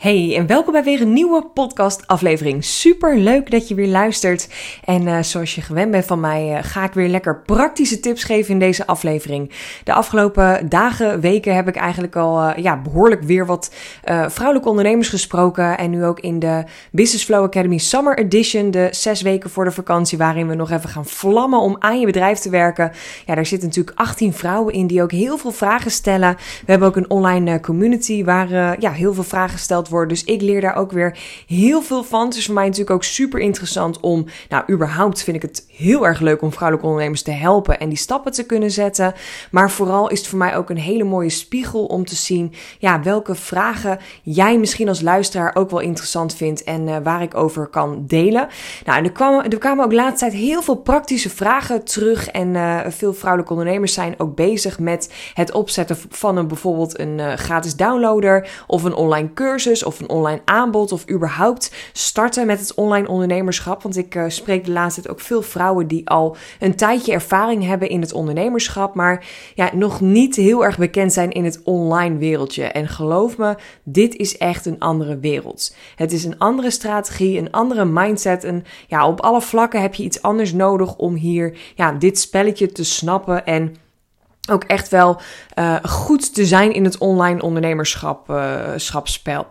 [0.00, 2.64] Hey, en welkom bij weer een nieuwe podcast-aflevering.
[2.64, 4.48] Super leuk dat je weer luistert.
[4.84, 8.24] En uh, zoals je gewend bent van mij, uh, ga ik weer lekker praktische tips
[8.24, 9.52] geven in deze aflevering.
[9.84, 13.74] De afgelopen dagen, weken heb ik eigenlijk al uh, ja, behoorlijk weer wat
[14.28, 15.78] vrouwelijke ondernemers gesproken.
[15.78, 19.70] En nu ook in de Business Flow Academy Summer Edition, de zes weken voor de
[19.70, 22.92] vakantie, waarin we nog even gaan vlammen om aan je bedrijf te werken.
[23.26, 26.36] Ja, daar zitten natuurlijk 18 vrouwen in die ook heel veel vragen stellen.
[26.36, 30.60] We hebben ook een online community waar ja, heel veel vragen gesteld Dus ik leer
[30.60, 32.24] daar ook weer heel veel van.
[32.26, 36.06] Het is voor mij natuurlijk ook super interessant om, nou, überhaupt vind ik het heel
[36.06, 39.14] erg leuk om vrouwelijke ondernemers te helpen en die stappen te kunnen zetten.
[39.50, 43.02] Maar vooral is het voor mij ook een hele mooie spiegel om te zien, ja,
[43.02, 47.66] welke vragen jij misschien als luisteraar ook wel interessant vindt en uh, waar ik over
[47.66, 48.48] kan delen.
[48.84, 52.28] Nou, en er kwamen, er kwamen ook de laatste tijd heel veel praktische vragen terug
[52.28, 57.18] en uh, veel vrouwelijke ondernemers zijn ook bezig met het opzetten van een bijvoorbeeld een
[57.18, 62.60] uh, gratis downloader of een online cursus of een online aanbod of überhaupt starten met
[62.60, 63.82] het online ondernemerschap.
[63.82, 67.64] Want ik uh, spreek de laatste tijd ook veel vrouwen die al een tijdje ervaring
[67.64, 72.16] hebben in het ondernemerschap, maar ja, nog niet heel erg bekend zijn in het online
[72.16, 72.64] wereldje.
[72.64, 75.74] En geloof me, dit is echt een andere wereld.
[75.96, 78.44] Het is een andere strategie, een andere mindset.
[78.44, 82.72] En ja, op alle vlakken heb je iets anders nodig om hier ja, dit spelletje
[82.72, 83.76] te snappen en
[84.50, 85.20] ook echt wel
[85.58, 88.40] uh, goed te zijn in het online ondernemerschap
[88.76, 89.46] schapspel.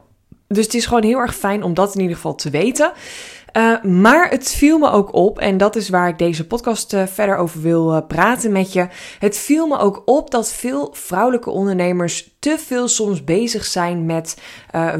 [0.51, 2.91] Dus het is gewoon heel erg fijn om dat in ieder geval te weten.
[3.57, 7.05] Uh, maar het viel me ook op, en dat is waar ik deze podcast uh,
[7.07, 8.87] verder over wil uh, praten met je.
[9.19, 14.37] Het viel me ook op dat veel vrouwelijke ondernemers te veel soms bezig zijn met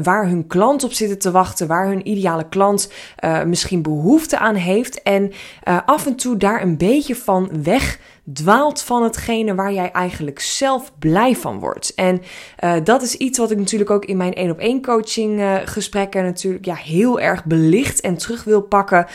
[0.02, 2.92] waar hun klant op zit te wachten, waar hun ideale klant
[3.46, 5.02] misschien behoefte aan heeft.
[5.02, 5.32] En
[5.86, 7.98] af en toe daar een beetje van weg
[8.32, 11.94] dwaalt van hetgene waar jij eigenlijk zelf blij van wordt.
[11.94, 12.22] En
[12.84, 16.64] dat is iets wat ik natuurlijk ook in mijn één op één coaching gesprekken natuurlijk
[16.64, 19.06] ja, heel erg belicht en terug wil pakken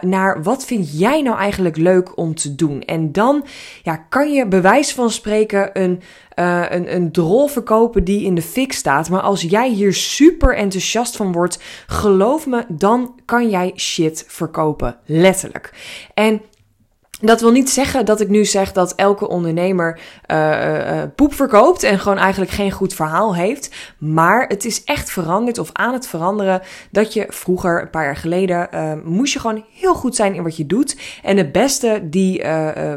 [0.00, 2.82] naar wat vind jij nou eigenlijk leuk om te doen.
[2.82, 3.44] En dan
[3.82, 6.02] ja, kan je bewijs van spreken een
[6.36, 9.10] uh, een, een drol verkopen die in de fik staat.
[9.10, 14.96] Maar als jij hier super enthousiast van wordt, geloof me, dan kan jij shit verkopen.
[15.04, 15.72] Letterlijk.
[16.14, 16.42] En
[17.20, 21.82] dat wil niet zeggen dat ik nu zeg dat elke ondernemer uh, uh, poep verkoopt
[21.82, 23.74] en gewoon eigenlijk geen goed verhaal heeft.
[23.98, 28.16] Maar het is echt veranderd of aan het veranderen dat je vroeger, een paar jaar
[28.16, 28.68] geleden,
[29.04, 30.96] moest je gewoon heel goed zijn in wat je doet.
[31.22, 32.42] En de beste die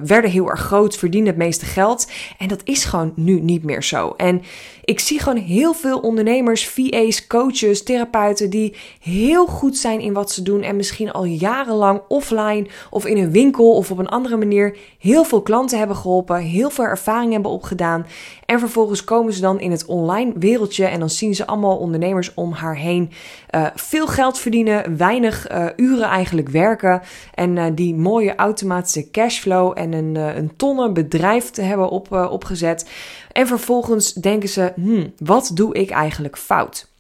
[0.03, 2.11] werden heel erg groot, verdienen het meeste geld.
[2.37, 4.13] En dat is gewoon nu niet meer zo.
[4.17, 4.41] En
[4.83, 10.31] ik zie gewoon heel veel ondernemers, VA's, coaches, therapeuten die heel goed zijn in wat
[10.31, 14.37] ze doen en misschien al jarenlang offline of in een winkel of op een andere
[14.37, 18.05] manier heel veel klanten hebben geholpen, heel veel ervaring hebben opgedaan.
[18.45, 22.33] En vervolgens komen ze dan in het online wereldje en dan zien ze allemaal ondernemers
[22.33, 23.11] om haar heen
[23.55, 27.01] uh, veel geld verdienen, weinig uh, uren eigenlijk werken
[27.33, 32.89] en uh, die mooie automatische cashflow en een, een tonnen bedrijf te hebben op, opgezet.
[33.31, 36.95] En vervolgens denken ze, hmm, wat doe ik eigenlijk fout?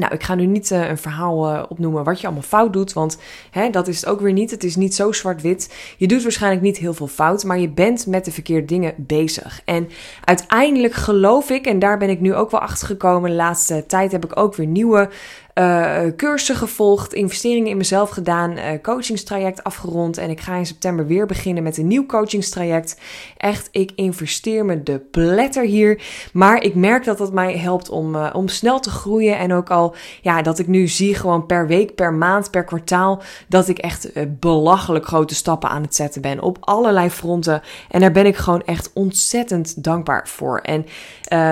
[0.00, 2.92] Nou, ik ga nu niet uh, een verhaal uh, opnoemen wat je allemaal fout doet,
[2.92, 3.18] want
[3.50, 4.50] hè, dat is het ook weer niet.
[4.50, 5.94] Het is niet zo zwart-wit.
[5.96, 9.62] Je doet waarschijnlijk niet heel veel fout, maar je bent met de verkeerde dingen bezig.
[9.64, 9.88] En
[10.24, 14.12] uiteindelijk geloof ik, en daar ben ik nu ook wel achter gekomen, de laatste tijd
[14.12, 15.10] heb ik ook weer nieuwe
[15.54, 20.18] uh, cursussen gevolgd, investeringen in mezelf gedaan, uh, coachingstraject afgerond.
[20.18, 23.00] En ik ga in september weer beginnen met een nieuw coachingstraject.
[23.36, 26.02] Echt, ik investeer me de pletter hier.
[26.32, 29.38] Maar ik merk dat dat mij helpt om, uh, om snel te groeien.
[29.38, 33.22] En ook al, ja, dat ik nu zie gewoon per week, per maand, per kwartaal,
[33.48, 34.10] dat ik echt
[34.40, 37.62] belachelijk grote stappen aan het zetten ben op allerlei fronten.
[37.90, 40.58] En daar ben ik gewoon echt ontzettend dankbaar voor.
[40.58, 40.86] En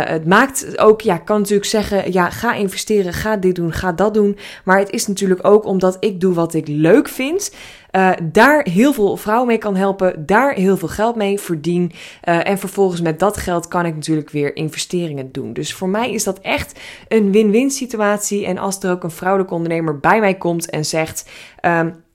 [0.08, 4.14] het maakt ook, ja, kan natuurlijk zeggen, ja, ga investeren, ga dit doen, ga dat
[4.14, 4.38] doen.
[4.64, 7.54] Maar het is natuurlijk ook omdat ik doe wat ik leuk vind.
[7.92, 11.92] Uh, daar heel veel vrouwen mee kan helpen, daar heel veel geld mee verdien.
[12.24, 15.52] Uh, en vervolgens met dat geld kan ik natuurlijk weer investeringen doen.
[15.52, 18.46] Dus voor mij is dat echt een win-win situatie.
[18.46, 21.30] En als er ook een vrouwelijke ondernemer bij mij komt en zegt.
[21.62, 22.06] Um,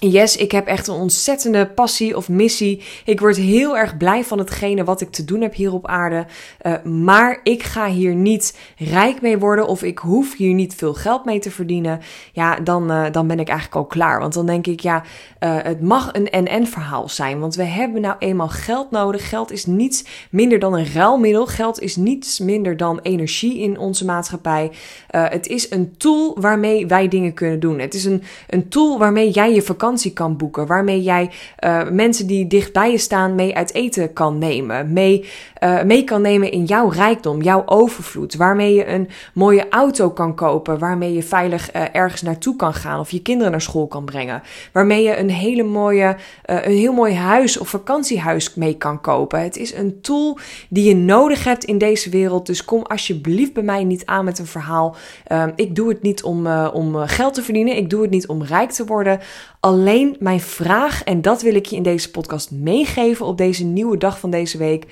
[0.00, 2.82] Yes, ik heb echt een ontzettende passie of missie.
[3.04, 6.26] Ik word heel erg blij van hetgene wat ik te doen heb hier op aarde.
[6.62, 10.94] Uh, maar ik ga hier niet rijk mee worden of ik hoef hier niet veel
[10.94, 12.00] geld mee te verdienen.
[12.32, 14.20] Ja, dan, uh, dan ben ik eigenlijk al klaar.
[14.20, 15.02] Want dan denk ik, ja,
[15.40, 17.40] uh, het mag een en-en verhaal zijn.
[17.40, 19.28] Want we hebben nou eenmaal geld nodig.
[19.28, 21.46] Geld is niets minder dan een ruilmiddel.
[21.46, 24.70] Geld is niets minder dan energie in onze maatschappij.
[25.10, 27.78] het is een tool waarmee wij dingen kunnen doen.
[27.78, 30.66] Het is een, een tool waarmee jij je vakantie kan boeken.
[30.66, 31.30] Waarmee jij
[31.64, 34.92] uh, mensen die dicht bij je staan mee uit eten kan nemen.
[34.92, 35.28] Mee
[35.60, 38.36] uh, mee kan nemen in jouw rijkdom, jouw overvloed.
[38.36, 43.00] Waarmee je een mooie auto kan kopen, waarmee je veilig uh, ergens naartoe kan gaan
[43.00, 44.42] of je kinderen naar school kan brengen.
[44.72, 46.16] Waarmee je een hele mooie,
[46.46, 49.42] uh, een heel mooi huis of vakantiehuis mee kan kopen.
[49.42, 50.38] Het is een tool
[50.68, 52.46] die je nodig hebt in deze wereld.
[52.46, 54.96] Dus kom alsjeblieft bij mij niet aan met een verhaal.
[55.24, 57.76] Ehm, ik doe het niet om, om geld te verdienen.
[57.76, 59.20] Ik doe het niet om rijk te worden.
[59.60, 63.96] Alleen mijn vraag, en dat wil ik je in deze podcast meegeven op deze nieuwe
[63.96, 64.86] dag van deze week.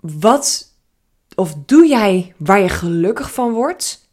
[0.00, 0.72] Wat
[1.34, 4.10] of doe jij waar je gelukkig van wordt?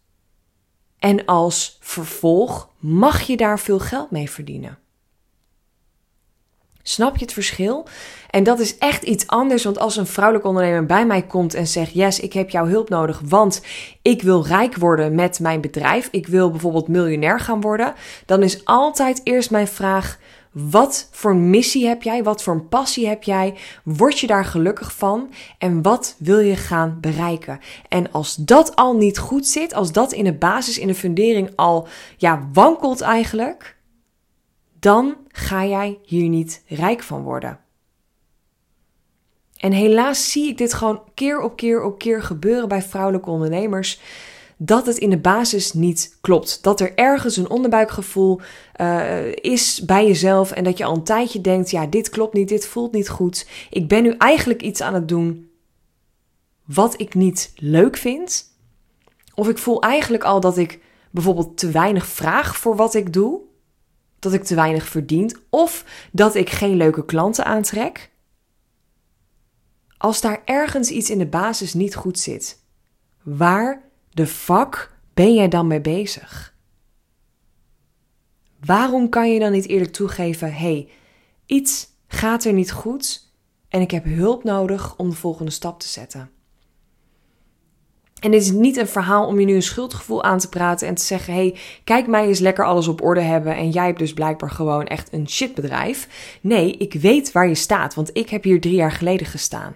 [1.00, 4.78] En als vervolg mag je daar veel geld mee verdienen.
[6.88, 7.88] Snap je het verschil?
[8.30, 11.68] En dat is echt iets anders, want als een vrouwelijke ondernemer bij mij komt en
[11.68, 13.62] zegt: Yes, ik heb jouw hulp nodig, want
[14.02, 17.94] ik wil rijk worden met mijn bedrijf, ik wil bijvoorbeeld miljonair gaan worden,
[18.26, 20.20] dan is altijd eerst mijn vraag:
[20.56, 22.24] wat voor missie heb jij?
[22.24, 23.56] Wat voor passie heb jij?
[23.84, 25.30] Word je daar gelukkig van?
[25.58, 27.60] En wat wil je gaan bereiken?
[27.90, 31.52] En als dat al niet goed zit, als dat in de basis, in de fundering
[31.56, 31.88] al
[32.18, 33.78] ja, wankelt eigenlijk,
[34.80, 37.60] dan ga jij hier niet rijk van worden.
[39.58, 44.00] En helaas zie ik dit gewoon keer op keer op keer gebeuren bij vrouwelijke ondernemers
[44.58, 46.64] dat het in de basis niet klopt.
[46.64, 48.40] Dat er ergens een onderbuikgevoel
[48.82, 52.48] uh, is bij jezelf en dat je al een tijdje denkt: ja, dit klopt niet,
[52.48, 53.48] dit voelt niet goed.
[53.70, 55.50] Ik ben nu eigenlijk iets aan het doen
[56.66, 58.54] wat ik niet leuk vind.
[59.34, 60.80] Of ik voel eigenlijk al dat ik
[61.12, 63.42] bijvoorbeeld te weinig vraag voor wat ik doe.
[64.20, 65.42] Dat ik te weinig verdient.
[65.50, 68.12] Of dat ik geen leuke klanten aantrek.
[69.98, 72.60] Als daar ergens iets in de basis niet goed zit,
[73.24, 73.85] waar
[74.16, 76.56] de fuck ben jij dan mee bezig?
[78.66, 80.90] Waarom kan je dan niet eerlijk toegeven: hey,
[81.46, 83.34] iets gaat er niet goed
[83.70, 86.30] en ik heb hulp nodig om de volgende stap te zetten?
[88.20, 90.96] En dit is niet een verhaal om je nu een schuldgevoel aan te praten en
[90.96, 94.14] te zeggen: hey, kijk mij eens lekker alles op orde hebben en jij hebt dus
[94.14, 96.08] blijkbaar gewoon echt een shitbedrijf.
[96.42, 99.76] Nee, ik weet waar je staat, want ik heb hier drie jaar geleden gestaan.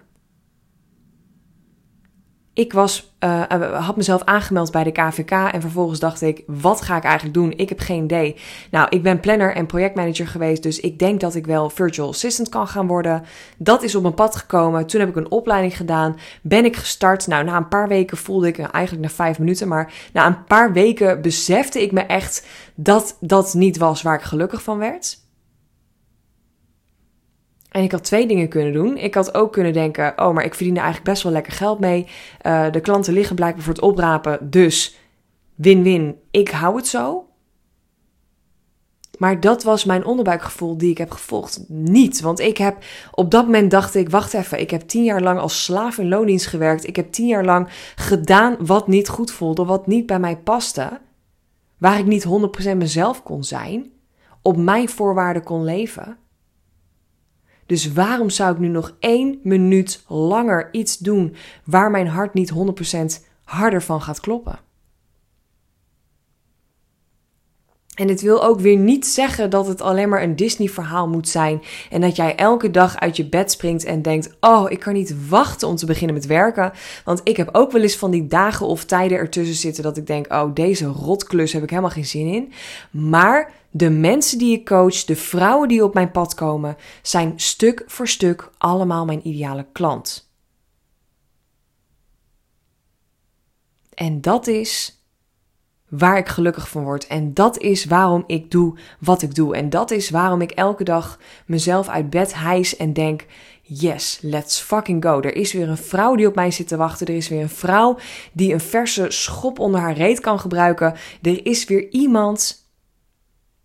[2.60, 3.44] Ik was, uh,
[3.86, 7.54] had mezelf aangemeld bij de KVK en vervolgens dacht ik, wat ga ik eigenlijk doen?
[7.56, 8.36] Ik heb geen idee.
[8.72, 12.50] Nou, ik ben planner en projectmanager geweest, dus ik denk dat ik wel virtual assistant
[12.50, 13.24] kan gaan worden.
[13.58, 14.88] Dat is op mijn pad gekomen.
[14.88, 16.18] Toen heb ik een opleiding gedaan.
[16.42, 17.28] Ben ik gestart.
[17.28, 20.74] Nou, na een paar weken voelde ik, eigenlijk na vijf minuten, maar na een paar
[20.74, 25.29] weken besefte ik me echt dat dat niet was waar ik gelukkig van werd.
[27.70, 28.98] En ik had twee dingen kunnen doen.
[28.98, 31.80] Ik had ook kunnen denken: oh, maar ik verdien er eigenlijk best wel lekker geld
[31.80, 32.08] mee.
[32.46, 34.98] Uh, de klanten liggen blijkbaar voor het oprapen, dus
[35.56, 37.24] win-win, ik hou het zo.
[39.18, 41.66] Maar dat was mijn onderbuikgevoel die ik heb gevolgd.
[41.68, 42.78] Niet, want ik heb
[43.12, 46.08] op dat moment dacht ik: wacht even, ik heb tien jaar lang als slaaf in
[46.08, 46.88] loondienst gewerkt.
[46.88, 51.00] Ik heb tien jaar lang gedaan wat niet goed voelde, wat niet bij mij paste.
[51.78, 52.26] Waar ik niet
[52.74, 53.92] 100% mezelf kon zijn,
[54.42, 56.18] op mijn voorwaarden kon leven.
[57.70, 62.54] Dus waarom zou ik nu nog één minuut langer iets doen waar mijn hart niet
[63.22, 64.60] 100% harder van gaat kloppen?
[68.00, 71.62] En dit wil ook weer niet zeggen dat het alleen maar een Disney-verhaal moet zijn.
[71.90, 75.28] En dat jij elke dag uit je bed springt en denkt: Oh, ik kan niet
[75.28, 76.72] wachten om te beginnen met werken.
[77.06, 80.08] Want ik heb ook wel eens van die dagen of tijden ertussen zitten dat ik
[80.08, 82.52] denk: Oh, deze rotklus heb ik helemaal geen zin in.
[82.92, 87.84] Maar de mensen die ik coach, de vrouwen die op mijn pad komen, zijn stuk
[87.88, 90.32] voor stuk allemaal mijn ideale klant.
[93.94, 94.99] En dat is
[95.90, 97.08] waar ik gelukkig van word.
[97.08, 99.56] En dat is waarom ik doe wat ik doe.
[99.56, 103.26] En dat is waarom ik elke dag mezelf uit bed hijs en denk:
[103.62, 105.22] yes, let's fucking go.
[105.22, 107.08] Er is weer een vrouw die op mij zit te wachten.
[107.08, 107.98] Er is weer een vrouw
[108.32, 110.94] die een verse schop onder haar reet kan gebruiken.
[111.22, 112.68] Er is weer iemand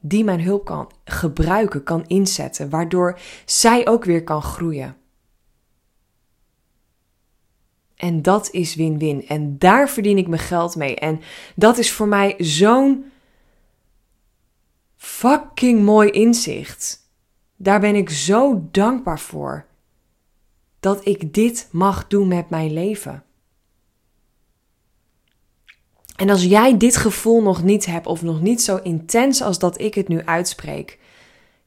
[0.00, 4.96] die mijn hulp kan gebruiken, kan inzetten, waardoor zij ook weer kan groeien.
[7.96, 9.26] En dat is win-win.
[9.26, 10.96] En daar verdien ik mijn geld mee.
[10.96, 11.20] En
[11.56, 13.04] dat is voor mij zo'n
[14.96, 17.08] fucking mooi inzicht.
[17.56, 19.66] Daar ben ik zo dankbaar voor.
[20.80, 23.24] Dat ik dit mag doen met mijn leven.
[26.16, 29.80] En als jij dit gevoel nog niet hebt of nog niet zo intens als dat
[29.80, 30.98] ik het nu uitspreek,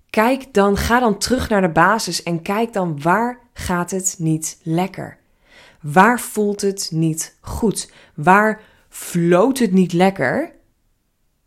[0.09, 4.59] kijk dan, ga dan terug naar de basis en kijk dan waar gaat het niet
[4.63, 5.17] lekker?
[5.81, 7.91] Waar voelt het niet goed?
[8.15, 10.55] Waar floot het niet lekker?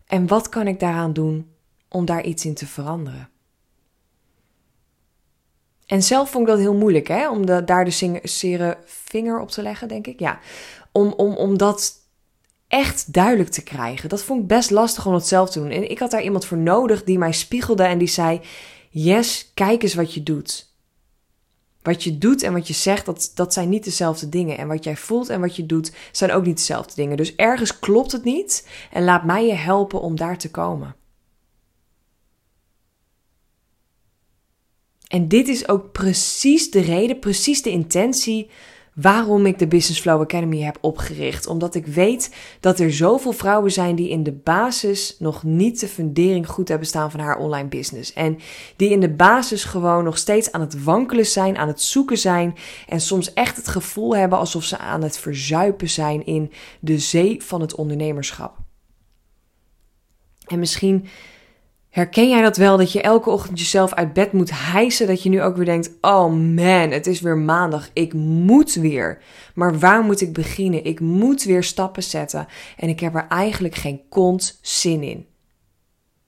[0.06, 1.50] En wat kan ik daaraan doen
[1.88, 3.28] om daar iets in te veranderen?
[5.86, 7.30] En zelf vond ik dat heel moeilijk, hè?
[7.30, 10.20] Om daar de zere vinger op te leggen, denk ik.
[10.20, 10.38] Ja,
[10.92, 11.94] om, om, om dat
[12.68, 14.08] echt duidelijk te krijgen.
[14.08, 15.70] Dat vond ik best lastig om het zelf te doen.
[15.70, 18.40] En ik had daar iemand voor nodig die mij spiegelde en die zei:
[18.90, 20.69] Yes, kijk eens wat je doet.
[21.82, 24.58] Wat je doet en wat je zegt, dat, dat zijn niet dezelfde dingen.
[24.58, 27.16] En wat jij voelt en wat je doet, zijn ook niet dezelfde dingen.
[27.16, 28.68] Dus ergens klopt het niet.
[28.90, 30.94] En laat mij je helpen om daar te komen.
[35.08, 38.50] En dit is ook precies de reden, precies de intentie
[39.00, 41.46] waarom ik de Business Flow Academy heb opgericht.
[41.46, 45.88] Omdat ik weet dat er zoveel vrouwen zijn die in de basis nog niet de
[45.88, 48.12] fundering goed hebben staan van haar online business.
[48.12, 48.38] En
[48.76, 52.54] die in de basis gewoon nog steeds aan het wankelen zijn, aan het zoeken zijn.
[52.88, 57.42] En soms echt het gevoel hebben alsof ze aan het verzuipen zijn in de zee
[57.42, 58.56] van het ondernemerschap.
[60.46, 61.06] En misschien
[61.90, 65.28] Herken jij dat wel, dat je elke ochtend jezelf uit bed moet hijsen, dat je
[65.28, 69.22] nu ook weer denkt, oh man, het is weer maandag, ik moet weer.
[69.54, 70.84] Maar waar moet ik beginnen?
[70.84, 75.26] Ik moet weer stappen zetten en ik heb er eigenlijk geen kont zin in.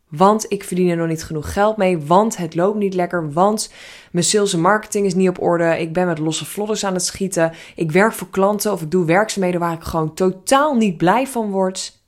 [0.09, 3.73] Want ik verdien er nog niet genoeg geld mee, want het loopt niet lekker, want
[4.11, 7.05] mijn sales en marketing is niet op orde, ik ben met losse vlodders aan het
[7.05, 11.27] schieten, ik werk voor klanten of ik doe werkzaamheden waar ik gewoon totaal niet blij
[11.27, 12.02] van word.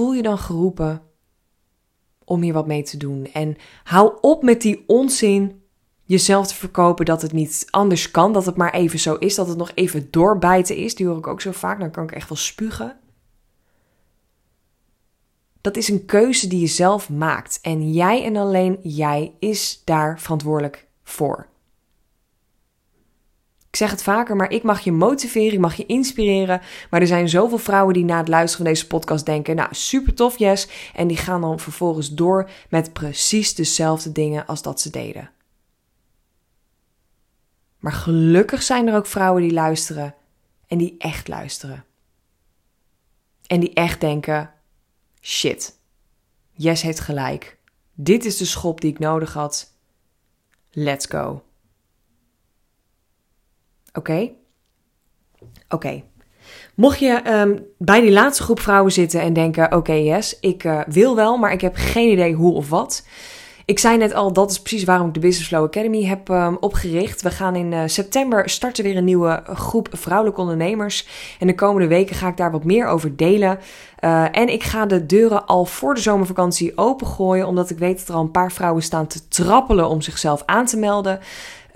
[0.00, 1.02] Voel je dan geroepen
[2.24, 3.26] om hier wat mee te doen.
[3.32, 5.62] En hou op met die onzin
[6.04, 9.48] jezelf te verkopen dat het niet anders kan, dat het maar even zo is, dat
[9.48, 10.94] het nog even doorbijten is.
[10.94, 12.98] Die hoor ik ook zo vaak, dan kan ik echt wel spugen.
[15.60, 17.58] Dat is een keuze die je zelf maakt.
[17.62, 21.49] En jij en alleen jij is daar verantwoordelijk voor.
[23.70, 26.60] Ik zeg het vaker, maar ik mag je motiveren, ik mag je inspireren.
[26.90, 30.14] Maar er zijn zoveel vrouwen die na het luisteren van deze podcast denken: Nou, super
[30.14, 30.68] tof, yes.
[30.94, 35.30] En die gaan dan vervolgens door met precies dezelfde dingen als dat ze deden.
[37.78, 40.14] Maar gelukkig zijn er ook vrouwen die luisteren
[40.66, 41.84] en die echt luisteren.
[43.46, 44.50] En die echt denken:
[45.20, 45.78] shit,
[46.52, 47.58] Yes heeft gelijk.
[47.94, 49.72] Dit is de schop die ik nodig had.
[50.70, 51.42] Let's go.
[53.92, 54.30] Oké?
[55.68, 56.02] Oké.
[56.74, 60.80] Mocht je um, bij die laatste groep vrouwen zitten en denken: oké, yes, ik uh,
[60.86, 63.06] wil wel, maar ik heb geen idee hoe of wat.
[63.64, 66.56] Ik zei net al, dat is precies waarom ik de Business Flow Academy heb um,
[66.60, 67.22] opgericht.
[67.22, 71.08] We gaan in uh, september starten weer een nieuwe groep vrouwelijke ondernemers.
[71.38, 73.58] En de komende weken ga ik daar wat meer over delen.
[74.32, 78.14] En ik ga de deuren al voor de zomervakantie opengooien, omdat ik weet dat er
[78.14, 81.20] al een paar vrouwen staan te trappelen om zichzelf aan te melden.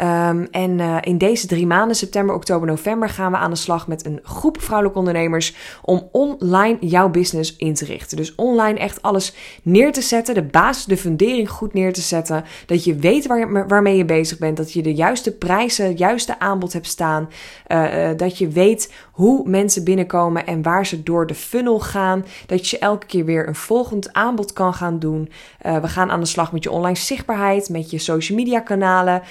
[0.01, 3.89] Um, en uh, in deze drie maanden, september, oktober, november, gaan we aan de slag
[3.89, 8.17] met een groep vrouwelijke ondernemers om online jouw business in te richten.
[8.17, 12.45] Dus online echt alles neer te zetten, de basis, de fundering goed neer te zetten.
[12.67, 16.73] Dat je weet waar, waarmee je bezig bent, dat je de juiste prijzen, juiste aanbod
[16.73, 17.29] hebt staan.
[17.69, 22.25] Uh, uh, dat je weet hoe mensen binnenkomen en waar ze door de funnel gaan.
[22.47, 25.31] Dat je elke keer weer een volgend aanbod kan gaan doen.
[25.61, 29.23] we gaan aan de slag met je online zichtbaarheid, met je social media kanalen,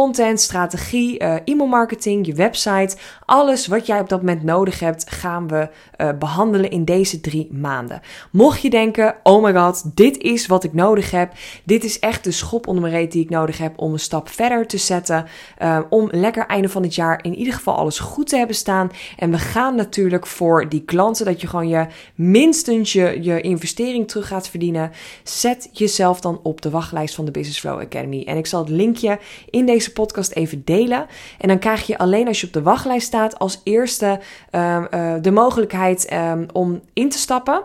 [0.00, 2.96] content, strategie, uh, e-mailmarketing, je website.
[3.24, 7.48] Alles wat jij op dat moment nodig hebt, gaan we uh, behandelen in deze drie
[7.52, 8.00] maanden.
[8.32, 11.32] Mocht je denken, oh my god, dit is wat ik nodig heb.
[11.64, 14.28] Dit is echt de schop onder mijn reet die ik nodig heb om een stap
[14.28, 15.26] verder te zetten.
[15.62, 18.90] Uh, om lekker einde van het jaar in ieder geval alles goed te hebben staan.
[19.16, 24.08] En we gaan natuurlijk voor die klanten dat je gewoon je minstens je, je investering
[24.08, 24.90] terug gaat verdienen.
[25.22, 28.22] Zet jezelf dan op de wachtlijst van de Business Flow Academy.
[28.26, 29.18] En ik zal het linkje
[29.50, 31.06] in deze podcast even delen.
[31.38, 34.20] En dan krijg je alleen als je op de wachtlijst staat als eerste
[34.52, 37.62] uh, uh, de mogelijkheid um, om in te stappen.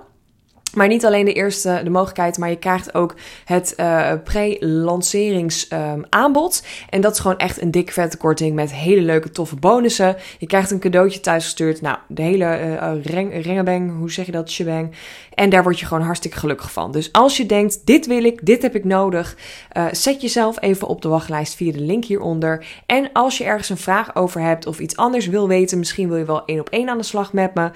[0.75, 3.15] Maar niet alleen de eerste de mogelijkheid, maar je krijgt ook
[3.45, 6.63] het uh, pre-lanceringsaanbod.
[6.89, 10.15] En dat is gewoon echt een dik vette korting met hele leuke toffe bonussen.
[10.39, 11.81] Je krijgt een cadeautje thuisgestuurd.
[11.81, 14.91] Nou, de hele uh, hoe zeg je dat, shebang.
[15.33, 16.91] En daar word je gewoon hartstikke gelukkig van.
[16.91, 19.37] Dus als je denkt, dit wil ik, dit heb ik nodig,
[19.77, 22.65] uh, zet jezelf even op de wachtlijst via de link hieronder.
[22.85, 26.17] En als je ergens een vraag over hebt of iets anders wil weten, misschien wil
[26.17, 27.69] je wel één op één aan de slag met me,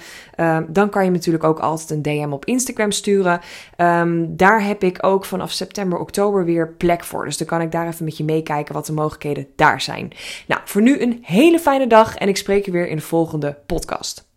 [0.67, 2.45] dan kan je natuurlijk ook altijd een DM op
[2.91, 3.41] Sturen.
[3.77, 7.25] Um, daar heb ik ook vanaf september, oktober weer plek voor.
[7.25, 10.11] Dus dan kan ik daar even met je meekijken wat de mogelijkheden daar zijn.
[10.47, 13.57] Nou, voor nu een hele fijne dag en ik spreek je weer in de volgende
[13.65, 14.28] podcast.